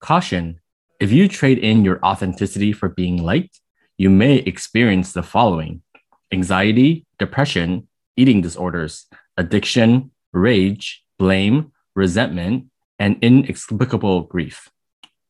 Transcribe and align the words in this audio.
Caution 0.00 0.60
if 1.00 1.10
you 1.10 1.28
trade 1.28 1.56
in 1.56 1.82
your 1.82 1.98
authenticity 2.04 2.72
for 2.72 2.90
being 2.90 3.22
liked, 3.22 3.60
you 3.96 4.10
may 4.10 4.36
experience 4.36 5.14
the 5.14 5.22
following 5.22 5.82
anxiety, 6.30 7.06
depression, 7.18 7.88
eating 8.16 8.42
disorders, 8.42 9.06
addiction, 9.38 10.10
rage, 10.32 11.02
blame, 11.18 11.72
resentment, 11.96 12.66
and 12.98 13.16
inexplicable 13.22 14.22
grief. 14.22 14.68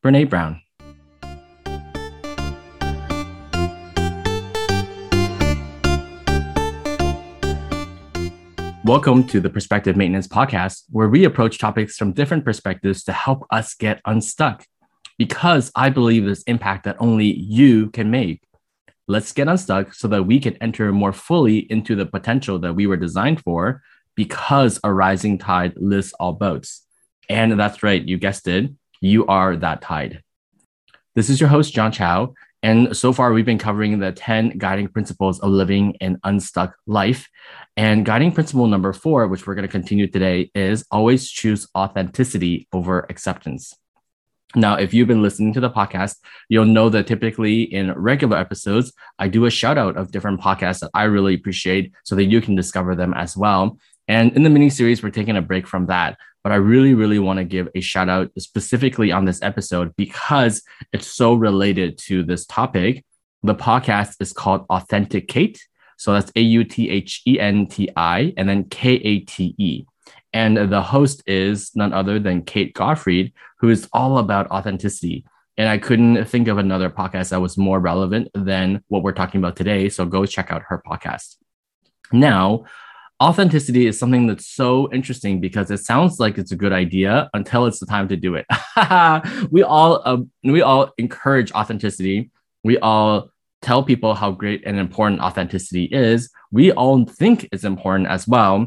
Brene 0.03 0.29
Brown. 0.29 0.61
Welcome 8.91 9.23
to 9.27 9.39
the 9.39 9.49
Perspective 9.49 9.95
Maintenance 9.95 10.27
Podcast, 10.27 10.83
where 10.89 11.07
we 11.07 11.23
approach 11.23 11.59
topics 11.59 11.95
from 11.95 12.11
different 12.11 12.43
perspectives 12.43 13.05
to 13.05 13.13
help 13.13 13.45
us 13.49 13.73
get 13.73 14.01
unstuck. 14.03 14.65
Because 15.17 15.71
I 15.77 15.89
believe 15.89 16.25
this 16.25 16.43
impact 16.43 16.83
that 16.83 16.97
only 16.99 17.31
you 17.33 17.89
can 17.91 18.11
make. 18.11 18.43
Let's 19.07 19.31
get 19.31 19.47
unstuck 19.47 19.93
so 19.93 20.09
that 20.09 20.23
we 20.23 20.41
can 20.41 20.57
enter 20.57 20.91
more 20.91 21.13
fully 21.13 21.59
into 21.71 21.95
the 21.95 22.05
potential 22.05 22.59
that 22.59 22.73
we 22.73 22.85
were 22.85 22.97
designed 22.97 23.39
for 23.39 23.81
because 24.15 24.77
a 24.83 24.91
rising 24.91 25.37
tide 25.37 25.71
lifts 25.77 26.11
all 26.19 26.33
boats. 26.33 26.85
And 27.29 27.57
that's 27.57 27.83
right, 27.83 28.05
you 28.05 28.17
guessed 28.17 28.45
it, 28.49 28.71
you 28.99 29.25
are 29.27 29.55
that 29.55 29.81
tide. 29.81 30.21
This 31.15 31.29
is 31.29 31.39
your 31.39 31.47
host, 31.47 31.73
John 31.73 31.93
Chow, 31.93 32.33
and 32.63 32.95
so 32.95 33.11
far, 33.11 33.33
we've 33.33 33.45
been 33.45 33.57
covering 33.57 33.99
the 33.99 34.11
10 34.11 34.57
guiding 34.57 34.87
principles 34.87 35.39
of 35.39 35.49
living 35.49 35.95
an 35.99 36.19
unstuck 36.23 36.75
life. 36.85 37.27
And 37.75 38.05
guiding 38.05 38.31
principle 38.31 38.67
number 38.67 38.93
four, 38.93 39.27
which 39.27 39.47
we're 39.47 39.55
going 39.55 39.67
to 39.67 39.71
continue 39.71 40.07
today, 40.07 40.51
is 40.53 40.85
always 40.91 41.29
choose 41.29 41.67
authenticity 41.75 42.67
over 42.71 43.07
acceptance. 43.09 43.73
Now, 44.53 44.75
if 44.75 44.93
you've 44.93 45.07
been 45.07 45.21
listening 45.21 45.53
to 45.53 45.61
the 45.61 45.69
podcast, 45.69 46.17
you'll 46.49 46.65
know 46.65 46.89
that 46.89 47.07
typically 47.07 47.63
in 47.63 47.93
regular 47.93 48.37
episodes, 48.37 48.91
I 49.17 49.29
do 49.29 49.45
a 49.45 49.49
shout 49.49 49.77
out 49.77 49.95
of 49.95 50.11
different 50.11 50.41
podcasts 50.41 50.79
that 50.79 50.91
I 50.93 51.03
really 51.03 51.33
appreciate 51.33 51.93
so 52.03 52.15
that 52.15 52.25
you 52.25 52.41
can 52.41 52.55
discover 52.55 52.93
them 52.93 53.13
as 53.13 53.37
well. 53.37 53.79
And 54.11 54.35
in 54.35 54.43
the 54.43 54.49
mini 54.49 54.69
series, 54.69 55.01
we're 55.01 55.09
taking 55.09 55.37
a 55.37 55.41
break 55.41 55.65
from 55.65 55.85
that. 55.85 56.17
But 56.43 56.51
I 56.51 56.55
really, 56.55 56.93
really 56.93 57.17
want 57.17 57.37
to 57.37 57.45
give 57.45 57.69
a 57.75 57.79
shout 57.79 58.09
out 58.09 58.29
specifically 58.37 59.09
on 59.09 59.23
this 59.23 59.41
episode 59.41 59.95
because 59.95 60.63
it's 60.91 61.07
so 61.07 61.33
related 61.33 61.97
to 61.99 62.21
this 62.21 62.45
topic. 62.45 63.05
The 63.41 63.55
podcast 63.55 64.17
is 64.19 64.33
called 64.33 64.67
AUTHENTiKATE. 64.67 65.59
So 65.95 66.11
that's 66.11 66.29
A 66.35 66.41
U 66.41 66.65
T 66.65 66.89
H 66.89 67.21
E 67.25 67.39
N 67.39 67.67
T 67.67 67.89
I 67.95 68.33
and 68.35 68.49
then 68.49 68.65
K 68.65 68.95
A 68.95 69.19
T 69.19 69.55
E. 69.57 69.85
And 70.33 70.57
the 70.57 70.81
host 70.81 71.23
is 71.25 71.71
none 71.73 71.93
other 71.93 72.19
than 72.19 72.43
Kate 72.43 72.73
Godfrey, 72.73 73.33
who 73.59 73.69
is 73.69 73.87
all 73.93 74.17
about 74.17 74.51
authenticity. 74.51 75.23
And 75.55 75.69
I 75.69 75.77
couldn't 75.77 76.25
think 76.25 76.49
of 76.49 76.57
another 76.57 76.89
podcast 76.89 77.29
that 77.29 77.39
was 77.39 77.57
more 77.57 77.79
relevant 77.79 78.27
than 78.33 78.83
what 78.89 79.03
we're 79.03 79.13
talking 79.13 79.39
about 79.39 79.55
today. 79.55 79.87
So 79.87 80.05
go 80.05 80.25
check 80.25 80.51
out 80.51 80.63
her 80.67 80.83
podcast. 80.85 81.37
Now, 82.11 82.65
authenticity 83.21 83.85
is 83.85 83.99
something 83.99 84.25
that's 84.25 84.47
so 84.47 84.91
interesting 84.91 85.39
because 85.39 85.69
it 85.69 85.77
sounds 85.77 86.19
like 86.19 86.39
it's 86.39 86.51
a 86.51 86.55
good 86.55 86.73
idea 86.73 87.29
until 87.35 87.67
it's 87.67 87.79
the 87.79 87.85
time 87.85 88.07
to 88.07 88.17
do 88.17 88.35
it. 88.35 88.45
we 89.51 89.61
all 89.61 90.01
uh, 90.03 90.17
we 90.43 90.61
all 90.63 90.91
encourage 90.97 91.51
authenticity. 91.51 92.31
We 92.63 92.79
all 92.79 93.29
tell 93.61 93.83
people 93.83 94.15
how 94.15 94.31
great 94.31 94.63
and 94.65 94.79
important 94.79 95.21
authenticity 95.21 95.85
is. 95.85 96.31
We 96.51 96.71
all 96.71 97.05
think 97.05 97.47
it's 97.51 97.63
important 97.63 98.09
as 98.09 98.27
well, 98.27 98.65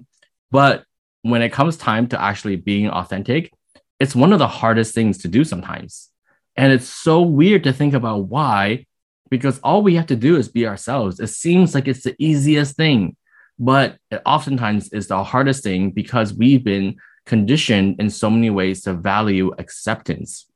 but 0.53 0.85
when 1.23 1.43
it 1.43 1.53
comes 1.53 1.77
time 1.77 2.07
to 2.09 2.21
actually 2.21 2.57
being 2.57 2.89
authentic, 2.89 3.53
it's 3.99 4.15
one 4.15 4.33
of 4.33 4.39
the 4.39 4.47
hardest 4.47 4.95
things 4.95 5.19
to 5.19 5.29
do 5.29 5.43
sometimes. 5.43 6.11
And 6.57 6.73
it's 6.73 6.89
so 6.89 7.23
weird 7.23 7.65
to 7.65 7.73
think 7.73 7.95
about 7.95 8.29
why 8.29 8.87
because 9.31 9.59
all 9.65 9.83
we 9.83 9.97
have 9.97 10.07
to 10.07 10.17
do 10.17 10.37
is 10.37 10.49
be 10.49 10.67
ourselves. 10.67 11.19
It 11.19 11.29
seems 11.29 11.75
like 11.75 11.89
it's 11.89 12.05
the 12.05 12.15
easiest 12.19 12.77
thing 12.77 13.17
but 13.59 13.97
it 14.11 14.23
oftentimes 14.27 14.93
is 14.93 15.09
the 15.09 15.23
hardest 15.23 15.63
thing 15.63 15.91
because 15.91 16.35
we've 16.35 16.65
been 16.65 16.97
conditioned 17.27 17.97
in 17.99 18.11
so 18.11 18.29
many 18.29 18.51
ways 18.51 18.83
to 18.83 18.93
value 18.95 19.53
acceptance. 19.59 20.47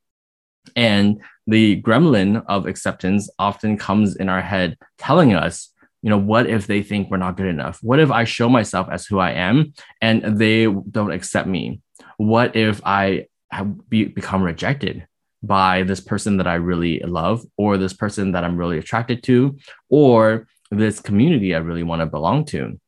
And 0.76 1.22
the 1.46 1.80
gremlin 1.80 2.44
of 2.46 2.66
acceptance 2.66 3.30
often 3.38 3.78
comes 3.78 4.16
in 4.16 4.28
our 4.28 4.42
head 4.42 4.76
telling 4.98 5.32
us, 5.32 5.72
you 6.02 6.10
know, 6.10 6.18
what 6.18 6.46
if 6.46 6.66
they 6.66 6.82
think 6.82 7.10
we're 7.10 7.16
not 7.16 7.36
good 7.36 7.46
enough? 7.46 7.78
What 7.82 7.98
if 7.98 8.10
I 8.10 8.24
show 8.24 8.48
myself 8.48 8.88
as 8.90 9.06
who 9.06 9.18
I 9.18 9.32
am 9.32 9.72
and 10.00 10.38
they 10.38 10.66
don't 10.66 11.10
accept 11.10 11.48
me? 11.48 11.80
What 12.18 12.54
if 12.54 12.80
I 12.84 13.26
have 13.50 13.88
be, 13.88 14.04
become 14.04 14.42
rejected 14.42 15.06
by 15.42 15.84
this 15.84 16.00
person 16.00 16.36
that 16.36 16.46
I 16.46 16.54
really 16.54 17.00
love 17.00 17.42
or 17.56 17.78
this 17.78 17.92
person 17.92 18.32
that 18.32 18.44
I'm 18.44 18.56
really 18.56 18.78
attracted 18.78 19.22
to 19.24 19.56
or 19.88 20.46
this 20.70 21.00
community 21.00 21.54
I 21.54 21.58
really 21.58 21.82
want 21.82 22.00
to 22.00 22.06
belong 22.06 22.44
to? 22.46 22.78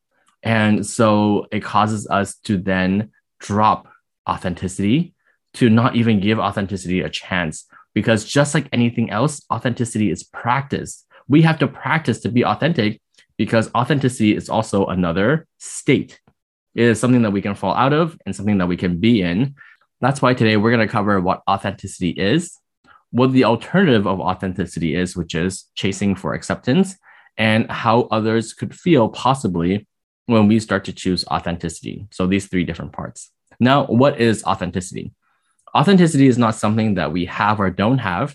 And 0.42 0.86
so 0.86 1.46
it 1.52 1.60
causes 1.60 2.06
us 2.08 2.36
to 2.44 2.56
then 2.56 3.10
drop 3.38 3.88
authenticity, 4.28 5.14
to 5.54 5.68
not 5.68 5.96
even 5.96 6.20
give 6.20 6.38
authenticity 6.38 7.00
a 7.00 7.10
chance. 7.10 7.66
Because 7.94 8.24
just 8.24 8.54
like 8.54 8.68
anything 8.72 9.10
else, 9.10 9.42
authenticity 9.52 10.10
is 10.10 10.22
practice. 10.22 11.04
We 11.28 11.42
have 11.42 11.58
to 11.58 11.68
practice 11.68 12.20
to 12.20 12.28
be 12.28 12.44
authentic 12.44 13.00
because 13.36 13.70
authenticity 13.74 14.36
is 14.36 14.48
also 14.48 14.86
another 14.86 15.46
state. 15.58 16.20
It 16.74 16.84
is 16.84 17.00
something 17.00 17.22
that 17.22 17.32
we 17.32 17.42
can 17.42 17.54
fall 17.54 17.74
out 17.74 17.92
of 17.92 18.16
and 18.24 18.34
something 18.34 18.58
that 18.58 18.68
we 18.68 18.76
can 18.76 19.00
be 19.00 19.22
in. 19.22 19.56
That's 20.00 20.22
why 20.22 20.34
today 20.34 20.56
we're 20.56 20.70
going 20.70 20.86
to 20.86 20.92
cover 20.92 21.20
what 21.20 21.42
authenticity 21.48 22.10
is, 22.10 22.56
what 23.10 23.32
the 23.32 23.44
alternative 23.44 24.06
of 24.06 24.20
authenticity 24.20 24.94
is, 24.94 25.16
which 25.16 25.34
is 25.34 25.64
chasing 25.74 26.14
for 26.14 26.34
acceptance, 26.34 26.96
and 27.36 27.70
how 27.70 28.02
others 28.02 28.52
could 28.52 28.74
feel 28.74 29.08
possibly 29.08 29.86
when 30.30 30.46
we 30.46 30.60
start 30.60 30.84
to 30.84 30.92
choose 30.92 31.26
authenticity. 31.26 32.06
So 32.10 32.26
these 32.26 32.46
three 32.46 32.64
different 32.64 32.92
parts. 32.92 33.30
Now, 33.58 33.86
what 33.86 34.20
is 34.20 34.44
authenticity? 34.44 35.12
Authenticity 35.74 36.26
is 36.26 36.38
not 36.38 36.54
something 36.54 36.94
that 36.94 37.12
we 37.12 37.26
have 37.26 37.60
or 37.60 37.70
don't 37.70 37.98
have. 37.98 38.34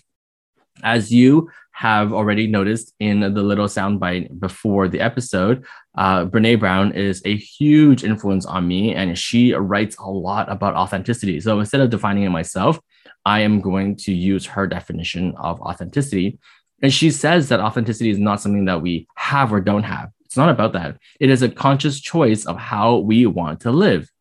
As 0.82 1.12
you 1.12 1.50
have 1.72 2.12
already 2.12 2.46
noticed 2.46 2.94
in 3.00 3.20
the 3.20 3.42
little 3.42 3.66
soundbite 3.66 4.38
before 4.38 4.88
the 4.88 5.00
episode, 5.00 5.64
uh, 5.96 6.26
Brene 6.26 6.60
Brown 6.60 6.92
is 6.92 7.22
a 7.24 7.36
huge 7.36 8.04
influence 8.04 8.46
on 8.46 8.68
me, 8.68 8.94
and 8.94 9.18
she 9.18 9.52
writes 9.54 9.96
a 9.98 10.10
lot 10.10 10.50
about 10.50 10.74
authenticity. 10.74 11.40
So 11.40 11.58
instead 11.60 11.80
of 11.80 11.90
defining 11.90 12.24
it 12.24 12.30
myself, 12.30 12.78
I 13.24 13.40
am 13.40 13.60
going 13.60 13.96
to 13.96 14.12
use 14.12 14.46
her 14.46 14.66
definition 14.66 15.34
of 15.36 15.60
authenticity. 15.60 16.38
And 16.82 16.92
she 16.92 17.10
says 17.10 17.48
that 17.48 17.60
authenticity 17.60 18.10
is 18.10 18.18
not 18.18 18.40
something 18.40 18.66
that 18.66 18.82
we 18.82 19.08
have 19.16 19.52
or 19.52 19.60
don't 19.60 19.82
have. 19.82 20.10
It's 20.36 20.38
not 20.38 20.50
about 20.50 20.74
that. 20.74 20.98
It 21.18 21.30
is 21.30 21.40
a 21.40 21.48
conscious 21.48 21.98
choice 21.98 22.44
of 22.44 22.58
how 22.58 22.98
we 22.98 23.24
want 23.24 23.60
to 23.60 23.70
live. 23.70 24.12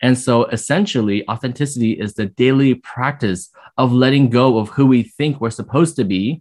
And 0.00 0.18
so 0.18 0.46
essentially, 0.46 1.28
authenticity 1.28 1.92
is 1.92 2.14
the 2.14 2.24
daily 2.24 2.76
practice 2.76 3.50
of 3.76 3.92
letting 3.92 4.30
go 4.30 4.56
of 4.56 4.70
who 4.70 4.86
we 4.86 5.02
think 5.02 5.42
we're 5.42 5.50
supposed 5.50 5.96
to 5.96 6.04
be 6.04 6.40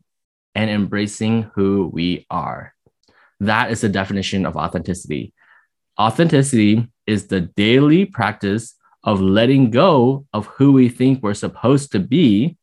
and 0.56 0.70
embracing 0.70 1.52
who 1.56 1.90
we 1.92 2.26
are. 2.30 2.74
That 3.42 3.70
is 3.70 3.82
the 3.82 3.90
definition 3.90 4.46
of 4.46 4.56
authenticity. 4.56 5.34
Authenticity 6.00 6.88
is 7.06 7.28
the 7.28 7.42
daily 7.42 8.06
practice 8.06 8.76
of 9.04 9.20
letting 9.20 9.72
go 9.72 10.26
of 10.32 10.46
who 10.46 10.72
we 10.72 10.88
think 10.88 11.22
we're 11.22 11.34
supposed 11.34 11.92
to 11.92 12.00
be 12.00 12.56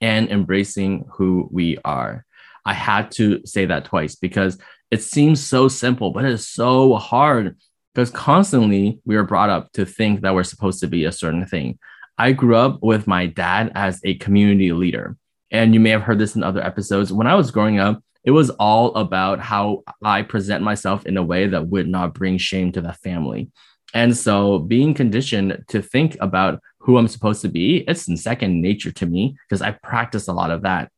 and 0.00 0.28
embracing 0.28 1.08
who 1.12 1.48
we 1.52 1.78
are. 1.84 2.26
I 2.64 2.72
had 2.72 3.12
to 3.12 3.46
say 3.46 3.66
that 3.66 3.84
twice 3.84 4.16
because 4.16 4.58
it 4.96 5.02
seems 5.02 5.44
so 5.44 5.68
simple, 5.68 6.10
but 6.10 6.24
it 6.24 6.32
is 6.32 6.48
so 6.48 6.94
hard 6.94 7.58
because 7.92 8.10
constantly 8.10 8.98
we 9.04 9.16
are 9.16 9.24
brought 9.24 9.50
up 9.50 9.70
to 9.72 9.84
think 9.84 10.22
that 10.22 10.34
we're 10.34 10.42
supposed 10.42 10.80
to 10.80 10.86
be 10.86 11.04
a 11.04 11.12
certain 11.12 11.44
thing. 11.44 11.78
I 12.16 12.32
grew 12.32 12.56
up 12.56 12.82
with 12.82 13.06
my 13.06 13.26
dad 13.26 13.72
as 13.74 14.00
a 14.04 14.14
community 14.14 14.72
leader. 14.72 15.18
And 15.50 15.74
you 15.74 15.80
may 15.80 15.90
have 15.90 16.00
heard 16.00 16.18
this 16.18 16.34
in 16.34 16.42
other 16.42 16.64
episodes. 16.64 17.12
When 17.12 17.26
I 17.26 17.34
was 17.34 17.50
growing 17.50 17.78
up, 17.78 18.02
it 18.24 18.30
was 18.30 18.48
all 18.48 18.94
about 18.94 19.38
how 19.38 19.84
I 20.02 20.22
present 20.22 20.64
myself 20.64 21.04
in 21.04 21.18
a 21.18 21.22
way 21.22 21.46
that 21.46 21.68
would 21.68 21.88
not 21.88 22.14
bring 22.14 22.38
shame 22.38 22.72
to 22.72 22.80
the 22.80 22.94
family. 22.94 23.50
And 23.92 24.16
so 24.16 24.58
being 24.58 24.94
conditioned 24.94 25.62
to 25.68 25.82
think 25.82 26.16
about 26.22 26.60
who 26.78 26.96
I'm 26.96 27.06
supposed 27.06 27.42
to 27.42 27.48
be, 27.48 27.84
it's 27.86 28.08
in 28.08 28.16
second 28.16 28.62
nature 28.62 28.92
to 28.92 29.04
me 29.04 29.36
because 29.46 29.60
I 29.60 29.72
practice 29.72 30.26
a 30.26 30.32
lot 30.32 30.50
of 30.50 30.62
that. 30.62 30.90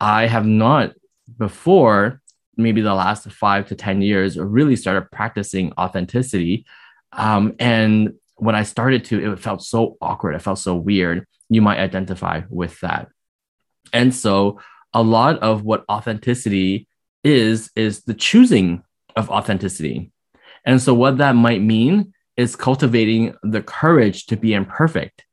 I 0.00 0.26
have 0.26 0.44
not 0.44 0.94
before 1.38 2.20
maybe 2.58 2.80
the 2.80 2.94
last 2.94 3.30
five 3.30 3.68
to 3.68 3.74
10 3.74 4.02
years 4.02 4.36
really 4.36 4.76
started 4.76 5.10
practicing 5.12 5.72
authenticity. 5.78 6.66
Um, 7.12 7.54
and 7.58 8.14
when 8.36 8.54
I 8.54 8.64
started 8.64 9.04
to, 9.06 9.32
it 9.32 9.38
felt 9.38 9.62
so 9.62 9.96
awkward. 10.00 10.34
It 10.34 10.42
felt 10.42 10.58
so 10.58 10.74
weird. 10.74 11.26
You 11.48 11.62
might 11.62 11.78
identify 11.78 12.42
with 12.50 12.78
that. 12.80 13.08
And 13.92 14.14
so 14.14 14.60
a 14.92 15.02
lot 15.02 15.38
of 15.38 15.62
what 15.62 15.84
authenticity 15.88 16.88
is, 17.24 17.70
is 17.76 18.02
the 18.02 18.14
choosing 18.14 18.82
of 19.16 19.30
authenticity. 19.30 20.12
And 20.64 20.82
so 20.82 20.94
what 20.94 21.18
that 21.18 21.34
might 21.34 21.62
mean 21.62 22.12
is 22.36 22.56
cultivating 22.56 23.34
the 23.42 23.62
courage 23.62 24.26
to 24.26 24.36
be 24.36 24.52
imperfect, 24.54 25.24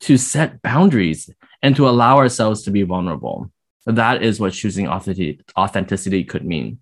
to 0.00 0.16
set 0.16 0.62
boundaries, 0.62 1.30
and 1.62 1.76
to 1.76 1.88
allow 1.88 2.18
ourselves 2.18 2.62
to 2.62 2.70
be 2.70 2.82
vulnerable. 2.82 3.50
That 3.86 4.22
is 4.22 4.40
what 4.40 4.52
choosing 4.52 4.88
authenticity 4.88 6.24
could 6.24 6.44
mean. 6.44 6.78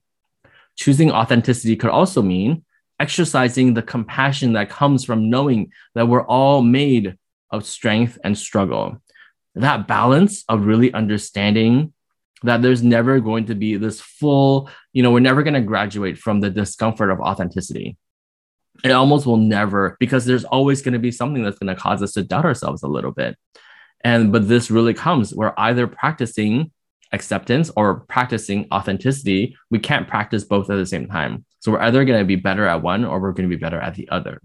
Choosing 0.77 1.11
authenticity 1.11 1.77
could 1.77 1.91
also 1.91 2.23
mean 2.23 2.65
exercising 3.01 3.75
the 3.75 3.83
compassion 3.83 4.53
that 4.53 4.71
comes 4.71 5.05
from 5.05 5.29
knowing 5.29 5.73
that 5.95 6.07
we're 6.07 6.25
all 6.25 6.63
made 6.63 7.17
of 7.51 7.67
strength 7.67 8.19
and 8.23 8.39
struggle. 8.39 9.03
That 9.55 9.89
balance 9.89 10.45
of 10.49 10.65
really 10.65 10.93
understanding 10.95 11.93
that 12.45 12.63
there's 12.63 12.83
never 12.83 13.21
going 13.21 13.47
to 13.47 13.55
be 13.55 13.77
this 13.77 14.01
full, 14.01 14.71
you 14.93 15.03
know, 15.03 15.11
we're 15.11 15.21
never 15.21 15.43
going 15.43 15.55
to 15.55 15.61
graduate 15.61 16.19
from 16.19 16.41
the 16.41 16.51
discomfort 16.51 17.11
of 17.11 17.21
authenticity. 17.21 17.97
It 18.85 18.91
almost 18.91 19.27
will 19.27 19.37
never, 19.37 19.97
because 20.01 20.25
there's 20.25 20.45
always 20.45 20.83
going 20.83 20.95
to 20.95 20.99
be 20.99 21.11
something 21.11 21.43
that's 21.43 21.59
going 21.59 21.75
to 21.75 21.81
cause 21.81 22.03
us 22.03 22.13
to 22.13 22.23
doubt 22.23 22.45
ourselves 22.45 22.83
a 22.83 22.89
little 22.89 23.13
bit. 23.13 23.37
And, 24.03 24.33
but 24.33 24.49
this 24.49 24.71
really 24.71 24.95
comes, 24.95 25.35
we're 25.35 25.55
either 25.57 25.87
practicing 25.87 26.73
acceptance 27.13 27.71
or 27.77 28.01
practicing 28.01 28.67
authenticity. 28.73 29.57
We 29.71 29.79
can't 29.79 30.09
practice 30.09 30.45
both 30.45 30.71
at 30.71 30.77
the 30.77 30.87
same 30.87 31.09
time. 31.09 31.45
So 31.61 31.73
we're 31.73 31.81
either 31.81 32.05
going 32.05 32.19
to 32.19 32.25
be 32.25 32.37
better 32.37 32.67
at 32.67 32.83
one 32.83 33.05
or 33.05 33.21
we're 33.21 33.33
going 33.33 33.49
to 33.49 33.55
be 33.55 33.61
better 33.61 33.81
at 33.81 33.95
the 33.95 34.09
other. 34.09 34.41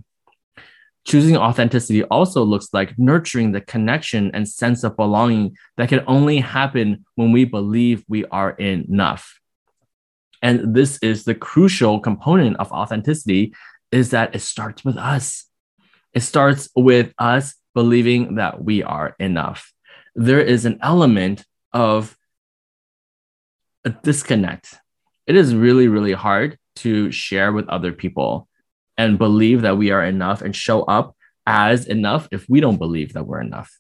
Choosing 1.06 1.38
authenticity 1.38 2.04
also 2.04 2.44
looks 2.44 2.68
like 2.74 3.00
nurturing 3.00 3.54
the 3.54 3.62
connection 3.62 4.30
and 4.34 4.48
sense 4.48 4.84
of 4.84 4.98
belonging 4.98 5.56
that 5.78 5.88
can 5.88 6.04
only 6.06 6.40
happen 6.40 7.06
when 7.16 7.32
we 7.32 7.46
believe 7.46 8.04
we 8.10 8.26
are 8.26 8.52
enough. 8.52 9.40
And 10.42 10.76
this 10.76 10.98
is 11.02 11.24
the 11.24 11.34
crucial 11.34 12.02
component 12.02 12.58
of 12.58 12.72
authenticity 12.74 13.54
is 13.90 14.10
that 14.10 14.36
it 14.36 14.40
starts 14.40 14.84
with 14.84 14.98
us. 14.98 15.46
It 16.14 16.22
starts 16.22 16.70
with 16.76 17.14
us 17.18 17.56
believing 17.74 18.36
that 18.36 18.62
we 18.62 18.84
are 18.84 19.16
enough. 19.18 19.72
There 20.14 20.42
is 20.42 20.66
an 20.66 20.80
element 20.82 21.46
of 21.72 22.17
a 23.88 23.98
disconnect. 24.04 24.76
It 25.28 25.38
is 25.38 25.56
really, 25.56 25.88
really 25.88 26.12
hard 26.12 26.58
to 26.84 27.10
share 27.10 27.54
with 27.54 27.70
other 27.70 27.94
people 27.94 28.50
and 28.98 29.18
believe 29.18 29.62
that 29.62 29.78
we 29.78 29.92
are 29.92 30.04
enough 30.04 30.42
and 30.42 30.54
show 30.54 30.82
up 30.84 31.16
as 31.46 31.86
enough 31.86 32.28
if 32.34 32.46
we 32.50 32.60
don't 32.60 32.78
believe 32.78 33.14
that 33.14 33.26
we're 33.26 33.40
enough. 33.40 33.72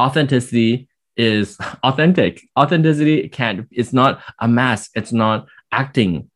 Authenticity 0.00 0.88
is 1.16 1.56
authentic. 1.84 2.42
Authenticity 2.58 3.28
can't, 3.28 3.68
it's 3.70 3.92
not 3.92 4.20
a 4.40 4.48
mask, 4.48 4.90
it's 4.96 5.12
not 5.12 5.46
acting. 5.70 6.28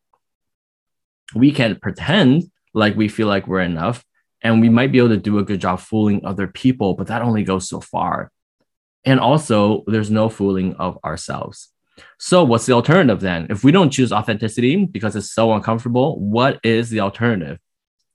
We 1.35 1.51
can 1.51 1.75
pretend 1.83 2.45
like 2.73 2.95
we 2.95 3.09
feel 3.09 3.27
like 3.27 3.49
we're 3.49 3.63
enough, 3.63 4.05
and 4.43 4.61
we 4.61 4.69
might 4.69 4.93
be 4.93 4.99
able 4.99 5.09
to 5.09 5.17
do 5.17 5.39
a 5.39 5.45
good 5.45 5.61
job 5.61 5.81
fooling 5.81 6.25
other 6.25 6.47
people, 6.47 6.95
but 6.95 7.09
that 7.09 7.23
only 7.23 7.43
goes 7.43 7.69
so 7.69 7.81
far. 7.81 8.31
And 9.05 9.19
also, 9.19 9.83
there's 9.89 10.11
no 10.11 10.29
fooling 10.29 10.75
of 10.77 10.99
ourselves. 11.03 11.73
So, 12.19 12.45
what's 12.45 12.67
the 12.67 12.73
alternative 12.73 13.21
then? 13.21 13.47
If 13.51 13.65
we 13.65 13.73
don't 13.73 13.91
choose 13.91 14.13
authenticity 14.13 14.85
because 14.85 15.17
it's 15.17 15.33
so 15.33 15.53
uncomfortable, 15.53 16.19
what 16.21 16.61
is 16.63 16.91
the 16.91 17.01
alternative? 17.01 17.59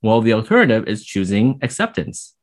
Well, 0.02 0.20
the 0.20 0.32
alternative 0.32 0.88
is 0.88 1.04
choosing 1.04 1.58
acceptance. 1.62 2.34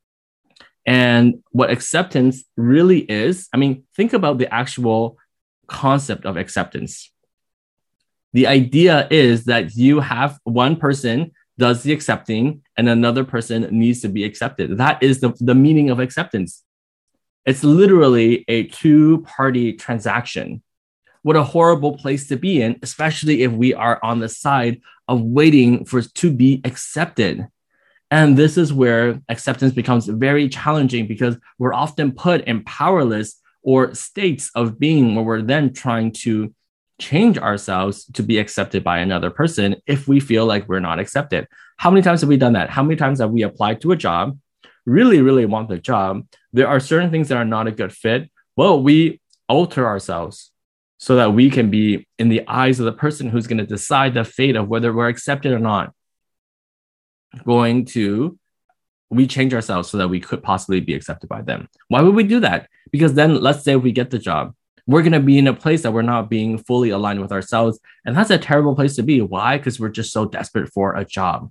And 0.86 1.44
what 1.51 1.69
acceptance 1.69 2.44
really 2.56 3.00
is, 3.00 3.47
I 3.53 3.57
mean, 3.57 3.83
think 3.95 4.13
about 4.13 4.38
the 4.38 4.51
actual 4.53 5.18
concept 5.68 6.25
of 6.25 6.38
acceptance. 6.38 7.12
The 8.33 8.47
idea 8.47 9.07
is 9.09 9.45
that 9.45 9.75
you 9.75 10.00
have 10.00 10.39
one 10.44 10.75
person 10.75 11.31
does 11.57 11.83
the 11.83 11.91
accepting 11.91 12.63
and 12.77 12.88
another 12.88 13.25
person 13.25 13.68
needs 13.71 14.01
to 14.01 14.09
be 14.09 14.24
accepted. 14.24 14.77
That 14.77 15.03
is 15.03 15.19
the, 15.19 15.33
the 15.39 15.56
meaning 15.56 15.89
of 15.89 16.00
acceptance. 16.00 16.63
It's 17.45 17.63
literally 17.63 18.45
a 18.47 18.63
two 18.63 19.25
party 19.27 19.74
transaction 19.74 20.62
what 21.29 21.35
a 21.35 21.43
horrible 21.43 21.95
place 21.95 22.27
to 22.27 22.35
be 22.35 22.59
in, 22.59 22.75
especially 22.81 23.43
if 23.43 23.51
we 23.51 23.71
are 23.71 23.99
on 24.01 24.17
the 24.17 24.27
side 24.27 24.81
of 25.07 25.21
waiting 25.21 25.85
for 25.85 26.01
to 26.01 26.31
be 26.31 26.59
accepted. 26.65 27.45
And 28.09 28.35
this 28.35 28.57
is 28.57 28.73
where 28.73 29.21
acceptance 29.29 29.71
becomes 29.71 30.07
very 30.07 30.49
challenging 30.49 31.05
because 31.05 31.37
we're 31.59 31.75
often 31.75 32.13
put 32.13 32.45
in 32.45 32.63
powerless 32.63 33.39
or 33.61 33.93
states 33.93 34.49
of 34.55 34.79
being 34.79 35.13
where 35.13 35.23
we're 35.23 35.43
then 35.43 35.71
trying 35.71 36.13
to 36.23 36.51
change 36.99 37.37
ourselves 37.37 38.05
to 38.13 38.23
be 38.23 38.39
accepted 38.39 38.83
by 38.83 38.97
another 38.97 39.29
person 39.29 39.75
if 39.85 40.07
we 40.07 40.19
feel 40.19 40.47
like 40.47 40.67
we're 40.67 40.79
not 40.79 40.97
accepted. 40.97 41.45
How 41.77 41.91
many 41.91 42.01
times 42.01 42.21
have 42.21 42.27
we 42.27 42.37
done 42.37 42.53
that? 42.53 42.71
How 42.71 42.81
many 42.81 42.95
times 42.95 43.19
have 43.19 43.29
we 43.29 43.43
applied 43.43 43.81
to 43.81 43.91
a 43.91 43.95
job, 43.95 44.35
really, 44.87 45.21
really 45.21 45.45
want 45.45 45.69
the 45.69 45.77
job? 45.77 46.25
There 46.53 46.67
are 46.67 46.79
certain 46.79 47.11
things 47.11 47.27
that 47.27 47.37
are 47.37 47.45
not 47.45 47.67
a 47.67 47.71
good 47.71 47.93
fit. 47.93 48.31
Well, 48.55 48.81
we 48.81 49.21
alter 49.47 49.85
ourselves 49.85 50.49
so 51.00 51.16
that 51.16 51.34
we 51.34 51.50
can 51.50 51.72
be 51.72 52.06
in 52.19 52.30
the 52.30 52.48
eyes 52.48 52.80
of 52.80 52.86
the 52.86 52.92
person 52.92 53.30
who's 53.30 53.48
going 53.48 53.57
to 53.57 53.66
decide 53.66 54.13
the 54.13 54.25
fate 54.25 54.57
of 54.57 54.68
whether 54.68 54.94
we're 54.94 55.07
accepted 55.07 55.54
or 55.54 55.60
not. 55.60 55.94
Going 57.46 57.86
to 57.86 58.38
we 59.10 59.25
change 59.25 59.56
ourselves 59.56 59.90
so 59.90 59.98
that 59.98 60.10
we 60.10 60.19
could 60.19 60.44
possibly 60.44 60.81
be 60.81 60.94
accepted 60.94 61.28
by 61.28 61.42
them. 61.42 61.68
Why 61.88 62.01
would 62.01 62.13
we 62.13 62.24
do 62.24 62.42
that? 62.42 62.69
Because 62.92 63.16
then 63.16 63.42
let's 63.42 63.63
say 63.63 63.75
we 63.75 63.92
get 63.92 64.12
the 64.12 64.19
job. 64.19 64.54
We're 64.86 65.01
going 65.01 65.13
to 65.13 65.19
be 65.19 65.38
in 65.38 65.48
a 65.48 65.54
place 65.54 65.81
that 65.81 65.94
we're 65.94 66.01
not 66.04 66.30
being 66.30 66.57
fully 66.60 66.92
aligned 66.92 67.22
with 67.22 67.31
ourselves 67.31 67.80
and 68.06 68.16
that's 68.16 68.30
a 68.30 68.38
terrible 68.38 68.75
place 68.75 68.96
to 68.98 69.04
be. 69.04 69.22
Why? 69.22 69.57
Because 69.57 69.80
we're 69.80 69.90
just 69.90 70.12
so 70.12 70.25
desperate 70.25 70.72
for 70.72 70.96
a 70.96 71.06
job. 71.06 71.50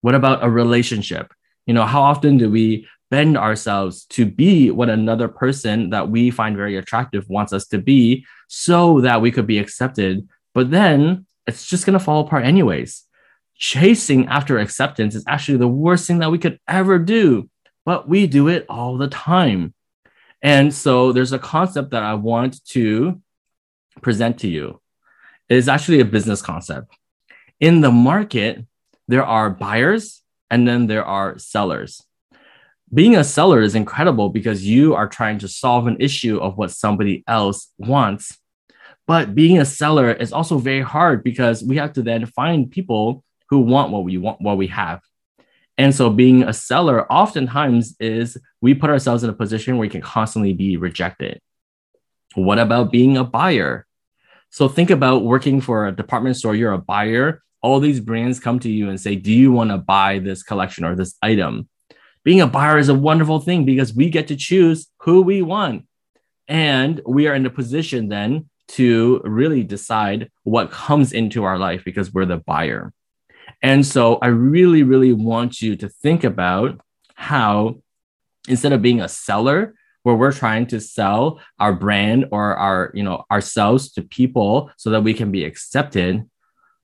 What 0.00 0.14
about 0.14 0.44
a 0.44 0.50
relationship? 0.50 1.32
You 1.66 1.74
know 1.74 1.86
how 1.86 2.02
often 2.02 2.36
do 2.36 2.50
we 2.50 2.86
bend 3.10 3.38
ourselves 3.38 4.04
to 4.06 4.26
be 4.26 4.70
what 4.70 4.90
another 4.90 5.28
person 5.28 5.90
that 5.90 6.10
we 6.10 6.30
find 6.30 6.56
very 6.56 6.76
attractive 6.76 7.28
wants 7.28 7.52
us 7.52 7.66
to 7.68 7.78
be 7.78 8.26
so 8.48 9.00
that 9.02 9.20
we 9.22 9.30
could 9.30 9.46
be 9.46 9.58
accepted. 9.58 10.28
But 10.54 10.70
then 10.70 11.26
it's 11.46 11.66
just 11.66 11.86
going 11.86 11.98
to 11.98 12.04
fall 12.04 12.26
apart 12.26 12.44
anyways. 12.44 13.04
Chasing 13.54 14.26
after 14.26 14.58
acceptance 14.58 15.14
is 15.14 15.24
actually 15.26 15.58
the 15.58 15.68
worst 15.68 16.06
thing 16.06 16.18
that 16.18 16.30
we 16.30 16.38
could 16.38 16.58
ever 16.66 16.98
do, 16.98 17.48
but 17.84 18.08
we 18.08 18.26
do 18.26 18.48
it 18.48 18.66
all 18.68 18.96
the 18.96 19.08
time. 19.08 19.74
And 20.42 20.72
so 20.72 21.12
there's 21.12 21.32
a 21.32 21.38
concept 21.38 21.90
that 21.90 22.02
I 22.02 22.14
want 22.14 22.64
to 22.66 23.20
present 24.00 24.38
to 24.40 24.48
you. 24.48 24.80
It 25.48 25.56
is 25.56 25.68
actually 25.68 26.00
a 26.00 26.04
business 26.04 26.42
concept. 26.42 26.94
In 27.60 27.80
the 27.80 27.90
market, 27.90 28.64
there 29.08 29.24
are 29.24 29.50
buyers 29.50 30.22
and 30.50 30.66
then 30.66 30.86
there 30.86 31.04
are 31.04 31.38
sellers 31.38 32.04
being 32.92 33.16
a 33.16 33.24
seller 33.24 33.60
is 33.60 33.74
incredible 33.74 34.30
because 34.30 34.64
you 34.64 34.94
are 34.94 35.08
trying 35.08 35.38
to 35.40 35.48
solve 35.48 35.86
an 35.86 35.96
issue 36.00 36.38
of 36.38 36.56
what 36.56 36.70
somebody 36.70 37.24
else 37.26 37.72
wants. 37.78 38.38
But 39.06 39.34
being 39.34 39.58
a 39.58 39.64
seller 39.64 40.12
is 40.12 40.32
also 40.32 40.58
very 40.58 40.82
hard 40.82 41.24
because 41.24 41.62
we 41.62 41.76
have 41.76 41.92
to 41.94 42.02
then 42.02 42.26
find 42.26 42.70
people 42.70 43.24
who 43.48 43.60
want 43.60 43.90
what 43.90 44.04
we 44.04 44.18
want, 44.18 44.40
what 44.40 44.58
we 44.58 44.66
have. 44.68 45.00
And 45.76 45.94
so 45.94 46.10
being 46.10 46.42
a 46.42 46.52
seller 46.52 47.10
oftentimes 47.10 47.96
is 48.00 48.36
we 48.60 48.74
put 48.74 48.90
ourselves 48.90 49.22
in 49.22 49.30
a 49.30 49.34
position 49.34 49.76
where 49.76 49.82
we 49.82 49.88
can 49.88 50.02
constantly 50.02 50.52
be 50.52 50.76
rejected. 50.76 51.40
What 52.34 52.58
about 52.58 52.90
being 52.90 53.16
a 53.16 53.24
buyer? 53.24 53.86
So 54.50 54.68
think 54.68 54.90
about 54.90 55.24
working 55.24 55.60
for 55.60 55.86
a 55.86 55.92
department 55.92 56.36
store, 56.36 56.54
you're 56.54 56.72
a 56.72 56.78
buyer. 56.78 57.42
All 57.62 57.80
these 57.80 58.00
brands 58.00 58.40
come 58.40 58.58
to 58.60 58.70
you 58.70 58.88
and 58.88 59.00
say, 59.00 59.14
Do 59.16 59.32
you 59.32 59.52
want 59.52 59.70
to 59.70 59.78
buy 59.78 60.18
this 60.18 60.42
collection 60.42 60.84
or 60.84 60.94
this 60.94 61.16
item? 61.22 61.68
Being 62.24 62.40
a 62.40 62.46
buyer 62.46 62.78
is 62.78 62.88
a 62.88 62.94
wonderful 62.94 63.40
thing 63.40 63.64
because 63.64 63.94
we 63.94 64.10
get 64.10 64.28
to 64.28 64.36
choose 64.36 64.88
who 65.00 65.22
we 65.22 65.42
want. 65.42 65.86
And 66.46 67.00
we 67.06 67.26
are 67.26 67.34
in 67.34 67.46
a 67.46 67.50
position 67.50 68.08
then 68.08 68.48
to 68.68 69.20
really 69.24 69.62
decide 69.62 70.30
what 70.44 70.70
comes 70.70 71.12
into 71.12 71.44
our 71.44 71.58
life 71.58 71.82
because 71.84 72.12
we're 72.12 72.26
the 72.26 72.38
buyer. 72.38 72.92
And 73.62 73.84
so 73.84 74.16
I 74.16 74.28
really, 74.28 74.82
really 74.82 75.12
want 75.12 75.60
you 75.60 75.76
to 75.76 75.88
think 75.88 76.24
about 76.24 76.80
how 77.14 77.82
instead 78.46 78.72
of 78.72 78.82
being 78.82 79.00
a 79.00 79.08
seller, 79.08 79.74
where 80.02 80.14
we're 80.14 80.32
trying 80.32 80.66
to 80.66 80.80
sell 80.80 81.40
our 81.58 81.72
brand 81.72 82.26
or 82.30 82.56
our, 82.56 82.90
you 82.94 83.02
know, 83.02 83.24
ourselves 83.30 83.92
to 83.92 84.02
people 84.02 84.70
so 84.76 84.90
that 84.90 85.02
we 85.02 85.12
can 85.12 85.30
be 85.30 85.44
accepted, 85.44 86.24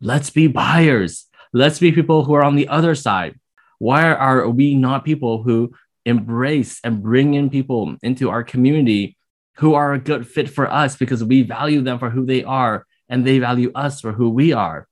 let's 0.01 0.31
be 0.31 0.47
buyers. 0.47 1.27
Let's 1.53 1.79
be 1.79 1.93
people 1.93 2.25
who 2.25 2.35
are 2.35 2.43
on 2.43 2.57
the 2.57 2.69
other 2.69 2.95
side 2.95 3.39
why 3.85 4.15
are 4.15 4.49
we 4.49 4.75
not 4.75 5.05
people 5.05 5.43
who 5.43 5.71
embrace 6.07 6.81
and 6.85 7.03
bring 7.03 7.35
in 7.35 7.51
people 7.51 7.95
into 8.03 8.31
our 8.31 8.43
community 8.43 9.15
who 9.57 9.75
are 9.75 9.93
a 9.93 9.99
good 9.99 10.27
fit 10.27 10.49
for 10.49 10.73
us 10.73 10.97
because 10.97 11.23
we 11.23 11.43
value 11.43 11.83
them 11.83 11.99
for 11.99 12.09
who 12.09 12.25
they 12.25 12.43
are 12.45 12.87
and 13.11 13.27
they 13.27 13.39
value 13.39 13.71
us 13.75 14.01
for 14.01 14.13
who 14.13 14.31
we 14.31 14.55
are? 14.55 14.89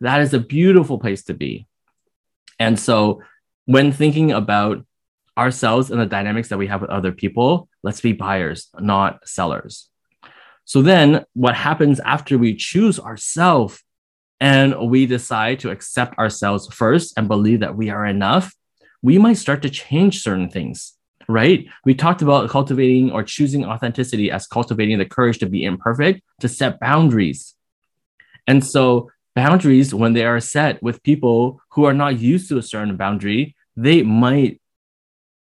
That 0.00 0.22
is 0.22 0.34
a 0.34 0.40
beautiful 0.40 0.98
place 0.98 1.22
to 1.26 1.34
be. 1.34 1.68
And 2.58 2.76
so, 2.76 3.22
when 3.66 3.92
thinking 3.92 4.32
about 4.32 4.84
ourselves 5.38 5.92
and 5.92 6.00
the 6.00 6.06
dynamics 6.06 6.48
that 6.48 6.58
we 6.58 6.66
have 6.66 6.80
with 6.80 6.90
other 6.90 7.12
people, 7.12 7.68
let's 7.84 8.00
be 8.00 8.12
buyers, 8.12 8.70
not 8.80 9.20
sellers. 9.28 9.88
So, 10.64 10.82
then 10.82 11.24
what 11.34 11.54
happens 11.54 12.00
after 12.00 12.38
we 12.38 12.56
choose 12.56 12.98
ourselves 12.98 13.84
and 14.42 14.90
we 14.90 15.06
decide 15.06 15.60
to 15.60 15.70
accept 15.70 16.18
ourselves 16.18 16.66
first 16.74 17.14
and 17.16 17.28
believe 17.28 17.60
that 17.60 17.76
we 17.76 17.90
are 17.90 18.04
enough, 18.04 18.52
we 19.00 19.16
might 19.16 19.34
start 19.34 19.62
to 19.62 19.70
change 19.70 20.20
certain 20.20 20.50
things. 20.50 20.94
right? 21.28 21.66
We 21.84 21.94
talked 21.94 22.20
about 22.22 22.50
cultivating 22.50 23.12
or 23.12 23.22
choosing 23.22 23.64
authenticity 23.64 24.32
as 24.32 24.48
cultivating 24.48 24.98
the 24.98 25.06
courage 25.06 25.38
to 25.38 25.46
be 25.46 25.62
imperfect, 25.62 26.22
to 26.40 26.48
set 26.48 26.80
boundaries. 26.80 27.54
And 28.48 28.64
so, 28.64 29.12
boundaries, 29.36 29.94
when 29.94 30.14
they 30.14 30.26
are 30.26 30.40
set 30.40 30.82
with 30.82 31.04
people 31.04 31.60
who 31.70 31.84
are 31.84 31.94
not 31.94 32.18
used 32.18 32.48
to 32.48 32.58
a 32.58 32.62
certain 32.62 32.96
boundary, 32.96 33.54
they 33.76 34.02
might 34.02 34.60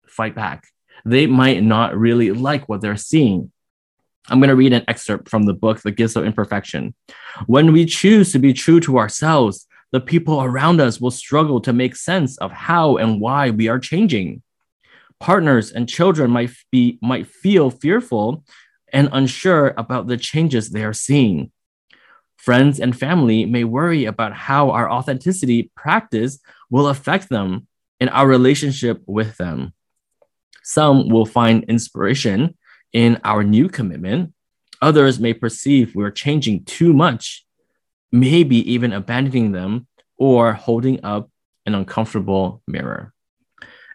fight 0.06 0.34
back. 0.34 0.66
They 1.06 1.26
might 1.26 1.62
not 1.62 1.96
really 1.96 2.30
like 2.32 2.68
what 2.68 2.82
they're 2.82 2.96
seeing. 2.96 3.51
I'm 4.28 4.38
going 4.38 4.50
to 4.50 4.56
read 4.56 4.72
an 4.72 4.84
excerpt 4.86 5.28
from 5.28 5.44
the 5.44 5.54
book, 5.54 5.80
The 5.80 5.90
Gifts 5.90 6.16
of 6.16 6.24
Imperfection. 6.24 6.94
When 7.46 7.72
we 7.72 7.84
choose 7.84 8.32
to 8.32 8.38
be 8.38 8.52
true 8.52 8.78
to 8.80 8.98
ourselves, 8.98 9.66
the 9.90 10.00
people 10.00 10.42
around 10.42 10.80
us 10.80 11.00
will 11.00 11.10
struggle 11.10 11.60
to 11.62 11.72
make 11.72 11.96
sense 11.96 12.38
of 12.38 12.52
how 12.52 12.96
and 12.96 13.20
why 13.20 13.50
we 13.50 13.68
are 13.68 13.78
changing. 13.78 14.42
Partners 15.20 15.70
and 15.72 15.88
children 15.88 16.30
might 16.30 16.50
be 16.70 16.98
might 17.02 17.26
feel 17.26 17.70
fearful 17.70 18.44
and 18.92 19.08
unsure 19.12 19.74
about 19.76 20.06
the 20.06 20.16
changes 20.16 20.70
they 20.70 20.84
are 20.84 20.92
seeing. 20.92 21.50
Friends 22.36 22.80
and 22.80 22.96
family 22.98 23.44
may 23.44 23.64
worry 23.64 24.04
about 24.04 24.32
how 24.32 24.70
our 24.70 24.90
authenticity 24.90 25.70
practice 25.76 26.40
will 26.70 26.88
affect 26.88 27.28
them 27.28 27.66
in 28.00 28.08
our 28.08 28.26
relationship 28.26 29.00
with 29.06 29.36
them. 29.36 29.72
Some 30.64 31.08
will 31.08 31.26
find 31.26 31.64
inspiration 31.64 32.56
in 32.92 33.20
our 33.24 33.42
new 33.42 33.68
commitment. 33.68 34.32
Others 34.80 35.20
may 35.20 35.32
perceive 35.32 35.94
we're 35.94 36.10
changing 36.10 36.64
too 36.64 36.92
much, 36.92 37.44
maybe 38.10 38.72
even 38.72 38.92
abandoning 38.92 39.52
them 39.52 39.86
or 40.18 40.52
holding 40.52 41.04
up 41.04 41.30
an 41.66 41.74
uncomfortable 41.74 42.62
mirror. 42.66 43.12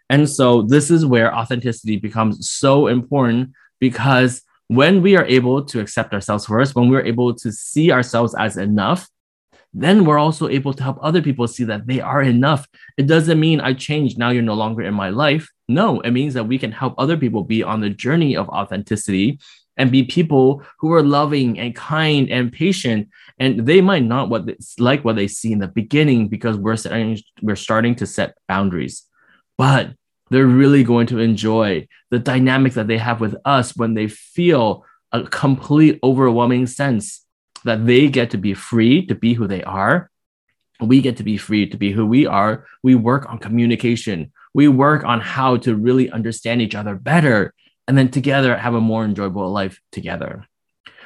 And 0.10 0.30
so, 0.30 0.62
this 0.62 0.90
is 0.90 1.06
where 1.06 1.36
authenticity 1.36 1.98
becomes 1.98 2.50
so 2.50 2.88
important 2.88 3.52
because 3.80 4.42
when 4.68 5.02
we 5.02 5.16
are 5.16 5.26
able 5.26 5.64
to 5.66 5.80
accept 5.80 6.14
ourselves 6.14 6.46
first, 6.46 6.76
when 6.76 6.90
we're 6.90 7.06
able 7.06 7.34
to 7.36 7.52
see 7.52 7.92
ourselves 7.92 8.34
as 8.36 8.58
enough, 8.58 9.08
then 9.74 10.06
we're 10.06 10.18
also 10.18 10.48
able 10.48 10.74
to 10.74 10.84
help 10.84 10.98
other 11.02 11.22
people 11.22 11.48
see 11.48 11.64
that 11.66 11.88
they 11.88 12.00
are 12.00 12.22
enough. 12.22 12.68
It 12.98 13.08
doesn't 13.08 13.40
mean 13.40 13.60
I 13.60 13.74
changed, 13.74 14.18
now 14.18 14.30
you're 14.30 14.42
no 14.42 14.54
longer 14.54 14.82
in 14.84 14.94
my 14.94 15.10
life. 15.10 15.50
No, 15.68 16.00
it 16.02 16.12
means 16.12 16.34
that 16.34 16.46
we 16.46 16.58
can 16.58 16.72
help 16.72 16.96
other 16.98 17.18
people 17.18 17.44
be 17.44 17.62
on 17.64 17.82
the 17.82 17.90
journey 17.90 18.38
of 18.38 18.48
authenticity 18.50 19.40
and 19.76 19.92
be 19.92 20.04
people 20.04 20.64
who 20.80 20.94
are 20.94 21.04
loving 21.04 21.60
and 21.60 21.76
kind 21.76 22.30
and 22.30 22.52
patient. 22.52 23.10
And 23.40 23.66
they 23.66 23.82
might 23.82 24.04
not 24.04 24.30
what 24.30 24.50
like 24.80 25.06
what 25.06 25.16
they 25.16 25.28
see 25.28 25.52
in 25.52 25.60
the 25.60 25.68
beginning 25.68 26.30
because 26.30 26.58
we're 26.58 26.78
setting, 26.78 27.20
we're 27.42 27.56
starting 27.56 27.96
to 27.96 28.06
set 28.06 28.36
boundaries, 28.48 29.04
but 29.58 29.94
they're 30.30 30.46
really 30.46 30.84
going 30.84 31.08
to 31.08 31.20
enjoy 31.20 31.88
the 32.10 32.20
dynamic 32.20 32.74
that 32.74 32.88
they 32.88 32.98
have 32.98 33.22
with 33.22 33.36
us 33.46 33.76
when 33.76 33.94
they 33.94 34.08
feel 34.08 34.86
a 35.12 35.24
complete 35.24 36.00
overwhelming 36.04 36.68
sense 36.68 37.26
that 37.64 37.86
they 37.86 38.08
get 38.08 38.32
to 38.32 38.38
be 38.38 38.54
free 38.54 39.06
to 39.06 39.16
be 39.16 39.34
who 39.34 39.48
they 39.48 39.64
are. 39.64 40.10
We 40.80 41.02
get 41.02 41.18
to 41.18 41.24
be 41.24 41.38
free 41.38 41.68
to 41.68 41.78
be 41.78 41.92
who 41.92 42.06
we 42.06 42.26
are. 42.26 42.66
We 42.84 42.96
work 42.96 43.30
on 43.30 43.40
communication. 43.40 44.32
We 44.54 44.68
work 44.68 45.04
on 45.04 45.20
how 45.20 45.58
to 45.58 45.76
really 45.76 46.10
understand 46.10 46.62
each 46.62 46.76
other 46.76 46.96
better 46.96 47.54
and 47.88 47.98
then 47.98 48.10
together 48.10 48.56
have 48.58 48.74
a 48.74 48.82
more 48.82 49.06
enjoyable 49.06 49.50
life 49.52 49.80
together. 49.92 50.46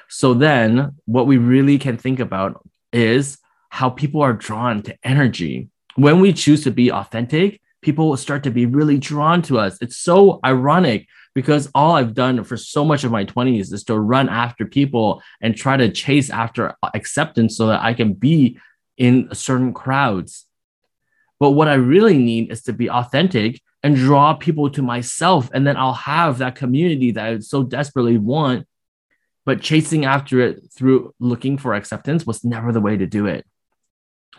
So 0.10 0.33
then 0.33 0.95
what 1.05 1.27
we 1.27 1.38
really 1.38 1.77
can 1.77 1.98
think 1.98 2.19
about 2.19 2.65
is 2.91 3.38
how 3.69 3.89
people 3.89 4.21
are 4.21 4.33
drawn 4.33 4.81
to 4.83 4.98
energy. 5.03 5.69
When 5.95 6.19
we 6.19 6.33
choose 6.33 6.63
to 6.63 6.71
be 6.71 6.91
authentic, 6.91 7.62
people 7.81 8.10
will 8.10 8.17
start 8.17 8.43
to 8.43 8.51
be 8.51 8.65
really 8.65 8.98
drawn 8.98 9.41
to 9.43 9.60
us. 9.60 9.77
It's 9.81 9.98
so 9.98 10.39
ironic 10.43 11.07
because 11.33 11.69
all 11.74 11.93
I've 11.93 12.13
done 12.13 12.43
for 12.43 12.57
so 12.57 12.83
much 12.83 13.03
of 13.03 13.12
my 13.12 13.24
20s 13.24 13.71
is 13.71 13.83
to 13.86 13.98
run 13.98 14.27
after 14.27 14.65
people 14.65 15.21
and 15.41 15.55
try 15.55 15.77
to 15.77 15.89
chase 15.89 16.29
after 16.29 16.75
acceptance 16.93 17.55
so 17.55 17.67
that 17.67 17.81
I 17.81 17.93
can 17.93 18.13
be 18.13 18.60
in 18.98 19.29
certain 19.33 19.74
crowds. 19.74 20.45
But 21.41 21.51
what 21.51 21.67
I 21.67 21.74
really 21.74 22.19
need 22.19 22.51
is 22.51 22.62
to 22.63 22.74
be 22.74 22.88
authentic 22.88 23.60
and 23.81 23.95
draw 23.95 24.36
people 24.36 24.69
to 24.69 24.83
myself. 24.83 25.50
And 25.55 25.65
then 25.65 25.75
I'll 25.75 25.93
have 25.93 26.38
that 26.38 26.53
community 26.53 27.10
that 27.13 27.25
I 27.25 27.39
so 27.39 27.63
desperately 27.63 28.19
want. 28.19 28.67
But 29.43 29.60
chasing 29.60 30.05
after 30.05 30.39
it 30.39 30.71
through 30.71 31.15
looking 31.19 31.57
for 31.57 31.74
acceptance 31.74 32.27
was 32.27 32.43
never 32.43 32.71
the 32.71 32.79
way 32.79 32.95
to 32.95 33.07
do 33.07 33.25
it. 33.25 33.43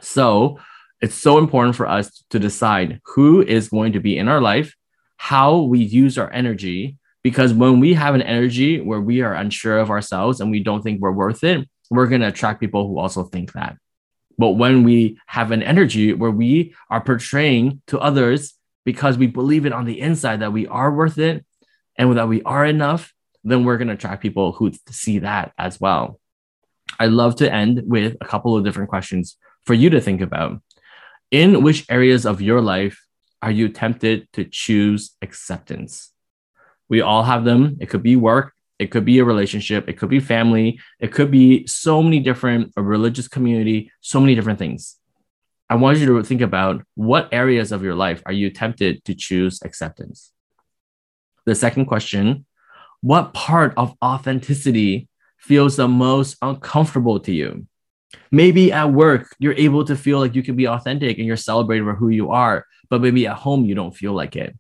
So 0.01 0.61
it's 1.01 1.17
so 1.17 1.39
important 1.39 1.75
for 1.75 1.89
us 1.89 2.23
to 2.31 2.39
decide 2.39 3.01
who 3.05 3.43
is 3.43 3.69
going 3.69 3.95
to 3.95 4.01
be 4.01 4.17
in 4.17 4.29
our 4.29 4.41
life 4.41 4.73
how 5.17 5.63
we 5.63 5.81
use 5.81 6.19
our 6.19 6.33
energy. 6.33 6.97
Because 7.25 7.53
when 7.53 7.81
we 7.81 7.95
have 7.95 8.15
an 8.15 8.23
energy 8.23 8.81
where 8.81 9.01
we 9.01 9.23
are 9.23 9.35
unsure 9.35 9.79
of 9.79 9.91
ourselves 9.91 10.41
and 10.41 10.53
we 10.53 10.61
don't 10.61 10.83
think 10.83 11.01
we're 11.01 11.13
worth 11.13 11.43
it, 11.43 11.69
we're 11.91 12.07
going 12.07 12.21
to 12.21 12.29
attract 12.29 12.61
people 12.61 12.87
who 12.87 12.99
also 12.99 13.25
think 13.25 13.53
that. 13.55 13.77
But 14.39 14.51
when 14.51 14.83
we 14.83 15.19
have 15.27 15.51
an 15.51 15.63
energy 15.63 16.13
where 16.13 16.31
we 16.31 16.75
are 16.91 17.01
portraying 17.01 17.83
to 17.89 17.99
others 17.99 18.55
because 18.85 19.19
we 19.19 19.27
believe 19.27 19.67
it 19.67 19.73
on 19.73 19.85
the 19.85 20.01
inside 20.01 20.41
that 20.41 20.53
we 20.53 20.67
are 20.67 20.93
worth 20.93 21.19
it 21.19 21.45
and 21.97 22.17
that 22.17 22.29
we 22.29 22.43
are 22.43 22.65
enough, 22.65 23.13
then 23.45 23.65
we're 23.65 23.77
going 23.77 23.89
to 23.89 23.95
attract 23.95 24.23
people 24.23 24.53
who 24.53 24.73
see 24.91 25.21
that 25.21 25.53
as 25.59 25.81
well. 25.81 26.19
I 26.99 27.07
love 27.07 27.37
to 27.37 27.53
end 27.53 27.83
with 27.87 28.17
a 28.21 28.25
couple 28.25 28.57
of 28.57 28.65
different 28.65 28.91
questions 28.91 29.37
for 29.65 29.75
you 29.75 29.91
to 29.91 30.01
think 30.01 30.21
about. 30.21 30.61
In 31.31 31.63
which 31.63 31.87
areas 31.89 32.27
of 32.27 32.43
your 32.43 32.61
life 32.61 33.01
are 33.41 33.51
you 33.51 33.69
tempted 33.69 34.29
to 34.35 34.45
choose 34.45 35.17
acceptance? 35.23 36.13
We 36.89 37.01
all 37.01 37.23
have 37.23 37.45
them. 37.45 37.79
It 37.81 37.87
could 37.87 38.03
be 38.03 38.17
work, 38.17 38.53
it 38.83 38.91
could 38.91 39.05
be 39.05 39.19
a 39.19 39.25
relationship, 39.25 39.89
it 39.89 39.97
could 39.99 40.09
be 40.09 40.21
family, 40.21 40.79
it 41.01 41.13
could 41.13 41.31
be 41.31 41.67
so 41.67 42.03
many 42.03 42.21
different, 42.21 42.73
a 42.77 42.83
religious 42.83 43.29
community, 43.29 43.91
so 44.01 44.21
many 44.21 44.35
different 44.35 44.59
things. 44.59 44.97
I 45.71 45.77
want 45.77 45.99
you 45.99 46.07
to 46.07 46.23
think 46.23 46.43
about 46.43 46.83
what 46.95 47.29
areas 47.33 47.73
of 47.73 47.83
your 47.83 47.95
life 47.95 48.23
are 48.27 48.33
you 48.33 48.51
tempted 48.51 49.05
to 49.07 49.15
choose 49.15 49.63
acceptance? 49.63 50.33
The 51.47 51.55
second 51.55 51.87
question 51.87 52.45
What 53.01 53.33
part 53.33 53.73
of 53.77 53.95
authenticity 54.03 55.09
feels 55.39 55.77
the 55.77 55.89
most 55.89 56.37
uncomfortable 56.43 57.21
to 57.21 57.33
you? 57.33 57.67
Maybe 58.31 58.71
at 58.71 58.93
work, 58.93 59.35
you're 59.39 59.55
able 59.55 59.85
to 59.87 59.97
feel 59.97 60.19
like 60.19 60.35
you 60.35 60.43
can 60.43 60.57
be 60.57 60.69
authentic 60.69 61.17
and 61.17 61.27
you're 61.27 61.37
celebrated 61.37 61.85
for 61.85 61.95
who 61.95 62.11
you 62.11 62.31
are 62.31 62.67
but 62.93 63.01
maybe 63.01 63.27
at 63.27 63.39
home 63.39 63.65
you 63.65 63.75
don't 63.75 63.97
feel 63.97 64.13
like 64.13 64.37
it. 64.37 64.55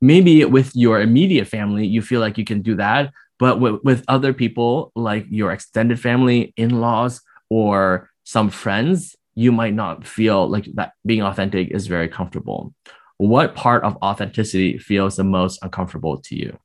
Maybe 0.00 0.42
with 0.46 0.74
your 0.74 1.02
immediate 1.02 1.48
family, 1.48 1.86
you 1.86 2.00
feel 2.00 2.18
like 2.18 2.38
you 2.38 2.46
can 2.46 2.62
do 2.62 2.76
that, 2.76 3.12
but 3.42 3.58
with, 3.58 3.82
with 3.82 4.04
other 4.06 4.32
people 4.32 4.92
like 4.94 5.26
your 5.28 5.50
extended 5.50 5.98
family, 5.98 6.54
in 6.56 6.80
laws, 6.80 7.22
or 7.50 8.08
some 8.22 8.50
friends, 8.50 9.16
you 9.34 9.50
might 9.50 9.74
not 9.74 10.06
feel 10.06 10.48
like 10.48 10.66
that 10.74 10.92
being 11.04 11.22
authentic 11.22 11.72
is 11.72 11.88
very 11.88 12.08
comfortable. 12.08 12.72
What 13.16 13.56
part 13.56 13.82
of 13.82 13.96
authenticity 14.00 14.78
feels 14.78 15.16
the 15.16 15.24
most 15.24 15.58
uncomfortable 15.60 16.18
to 16.18 16.36
you? 16.36 16.56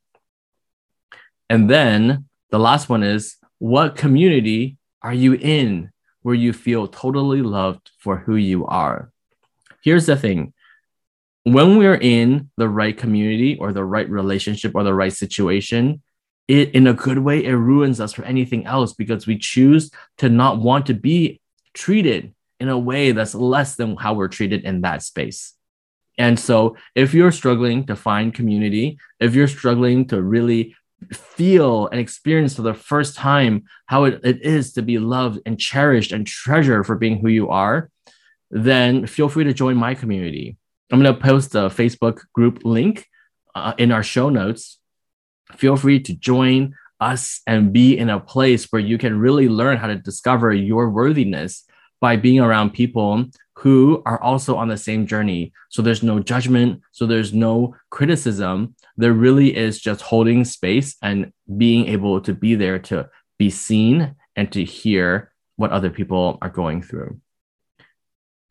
And 1.50 1.68
then 1.68 2.26
the 2.52 2.60
last 2.60 2.90
one 2.90 3.02
is 3.02 3.38
what 3.58 3.96
community 3.96 4.78
are 5.02 5.16
you 5.16 5.34
in 5.34 5.90
where 6.22 6.36
you 6.36 6.54
feel 6.54 6.86
totally 6.86 7.42
loved 7.42 7.90
for 7.98 8.18
who 8.18 8.36
you 8.36 8.68
are? 8.68 9.10
Here's 9.82 10.06
the 10.06 10.16
thing 10.16 10.54
when 11.42 11.80
we're 11.80 11.96
in 11.96 12.52
the 12.56 12.70
right 12.70 12.96
community 12.96 13.58
or 13.58 13.74
the 13.74 13.84
right 13.84 14.08
relationship 14.08 14.74
or 14.76 14.84
the 14.84 14.94
right 14.94 15.14
situation, 15.14 16.04
it 16.48 16.74
in 16.74 16.88
a 16.88 16.94
good 16.94 17.20
way, 17.20 17.44
it 17.44 17.54
ruins 17.54 18.00
us 18.00 18.14
for 18.14 18.24
anything 18.24 18.66
else 18.66 18.94
because 18.94 19.28
we 19.28 19.38
choose 19.38 19.92
to 20.20 20.30
not 20.30 20.60
want 20.60 20.86
to 20.88 20.94
be 20.94 21.42
treated 21.74 22.34
in 22.60 22.70
a 22.70 22.78
way 22.78 23.12
that's 23.12 23.36
less 23.36 23.76
than 23.76 23.96
how 23.98 24.14
we're 24.14 24.28
treated 24.28 24.64
in 24.64 24.82
that 24.82 25.04
space. 25.04 25.54
And 26.18 26.40
so, 26.40 26.76
if 26.96 27.14
you're 27.14 27.32
struggling 27.32 27.86
to 27.86 27.96
find 27.96 28.34
community, 28.34 28.98
if 29.20 29.36
you're 29.36 29.48
struggling 29.48 30.08
to 30.08 30.22
really 30.22 30.76
feel 31.12 31.88
and 31.88 32.00
experience 32.00 32.56
for 32.56 32.64
the 32.64 32.74
first 32.74 33.16
time 33.16 33.66
how 33.86 34.06
it, 34.06 34.20
it 34.24 34.42
is 34.42 34.74
to 34.74 34.82
be 34.82 34.98
loved 34.98 35.40
and 35.46 35.60
cherished 35.60 36.12
and 36.12 36.26
treasured 36.26 36.88
for 36.88 36.96
being 36.96 37.20
who 37.20 37.28
you 37.28 37.50
are, 37.50 37.92
then 38.50 39.06
feel 39.06 39.30
free 39.30 39.44
to 39.44 39.54
join 39.54 39.78
my 39.78 39.94
community. 39.94 40.58
I'm 40.92 41.02
going 41.02 41.14
to 41.14 41.22
post 41.22 41.54
a 41.54 41.70
Facebook 41.70 42.22
group 42.34 42.62
link 42.64 43.08
uh, 43.54 43.74
in 43.78 43.92
our 43.92 44.04
show 44.04 44.30
notes. 44.30 44.80
Feel 45.56 45.76
free 45.76 46.00
to 46.02 46.14
join 46.14 46.76
us 47.00 47.42
and 47.48 47.72
be 47.72 47.98
in 47.98 48.10
a 48.10 48.20
place 48.20 48.66
where 48.72 48.82
you 48.82 48.98
can 48.98 49.20
really 49.20 49.48
learn 49.48 49.78
how 49.78 49.88
to 49.88 49.96
discover 49.96 50.54
your 50.54 50.90
worthiness 50.90 51.64
by 52.00 52.16
being 52.16 52.40
around 52.40 52.72
people 52.72 53.26
who 53.56 54.04
are 54.06 54.22
also 54.22 54.56
on 54.56 54.68
the 54.68 54.78
same 54.78 55.08
journey. 55.08 55.52
So 55.70 55.82
there's 55.82 56.04
no 56.04 56.20
judgment, 56.20 56.82
so 56.92 57.06
there's 57.06 57.34
no 57.34 57.76
criticism. 57.90 58.76
There 58.98 59.14
really 59.14 59.56
is 59.56 59.80
just 59.80 60.02
holding 60.02 60.46
space 60.46 60.96
and 61.02 61.32
being 61.58 61.88
able 61.88 62.22
to 62.22 62.34
be 62.34 62.54
there 62.56 62.78
to 62.80 63.10
be 63.40 63.50
seen 63.50 64.16
and 64.36 64.52
to 64.52 64.64
hear 64.64 65.32
what 65.56 65.72
other 65.72 65.90
people 65.90 66.38
are 66.42 66.50
going 66.50 66.84
through. 66.84 67.20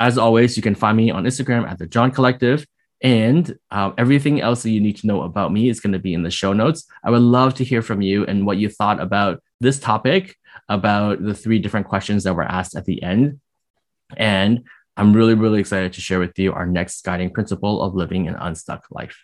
As 0.00 0.18
always, 0.18 0.56
you 0.56 0.62
can 0.62 0.74
find 0.74 0.96
me 0.96 1.10
on 1.10 1.24
Instagram 1.24 1.68
at 1.70 1.78
the 1.78 1.86
John 1.86 2.10
Collective. 2.10 2.66
And 3.02 3.58
um, 3.70 3.94
everything 3.98 4.40
else 4.40 4.62
that 4.62 4.70
you 4.70 4.80
need 4.80 4.96
to 4.98 5.06
know 5.06 5.22
about 5.22 5.52
me 5.52 5.68
is 5.68 5.80
going 5.80 5.92
to 5.92 5.98
be 5.98 6.14
in 6.14 6.22
the 6.22 6.30
show 6.30 6.52
notes. 6.52 6.86
I 7.04 7.10
would 7.10 7.22
love 7.22 7.54
to 7.54 7.64
hear 7.64 7.82
from 7.82 8.00
you 8.00 8.24
and 8.24 8.46
what 8.46 8.58
you 8.58 8.68
thought 8.68 9.00
about 9.00 9.42
this 9.60 9.78
topic, 9.78 10.36
about 10.68 11.22
the 11.22 11.34
three 11.34 11.58
different 11.58 11.86
questions 11.86 12.24
that 12.24 12.34
were 12.34 12.42
asked 12.42 12.74
at 12.74 12.84
the 12.84 13.02
end. 13.02 13.40
And 14.16 14.64
I'm 14.96 15.12
really, 15.12 15.34
really 15.34 15.60
excited 15.60 15.92
to 15.92 16.00
share 16.00 16.18
with 16.18 16.38
you 16.38 16.52
our 16.52 16.66
next 16.66 17.04
guiding 17.04 17.30
principle 17.30 17.82
of 17.82 17.94
living 17.94 18.28
an 18.28 18.36
unstuck 18.36 18.86
life. 18.90 19.18